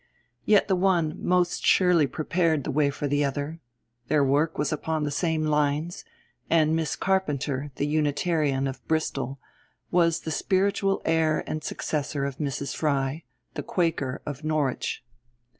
[0.45, 3.59] Yet the one most surely prepared the way for the other;
[4.07, 6.03] their work was upon the same lines,
[6.49, 9.37] and Miss Carpenter, the Unitarian, of Bristol,
[9.91, 12.75] was the spiritual heir and successor of Mrs.
[12.75, 15.03] Fry, the Quaker, of Norwich.